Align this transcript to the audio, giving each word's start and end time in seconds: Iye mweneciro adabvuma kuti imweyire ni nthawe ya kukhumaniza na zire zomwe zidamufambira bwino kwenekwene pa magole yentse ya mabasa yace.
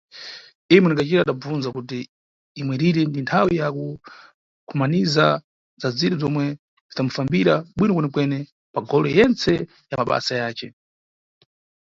Iye 0.69 0.79
mweneciro 0.81 1.19
adabvuma 1.21 1.69
kuti 1.77 1.99
imweyire 2.59 3.01
ni 3.07 3.19
nthawe 3.25 3.51
ya 3.61 3.67
kukhumaniza 3.75 5.25
na 5.79 5.87
zire 5.97 6.15
zomwe 6.21 6.45
zidamufambira 6.89 7.53
bwino 7.75 7.93
kwenekwene 7.95 8.37
pa 8.73 8.79
magole 8.81 9.07
yentse 9.17 9.51
ya 9.89 9.95
mabasa 9.99 10.33
yace. 10.41 10.65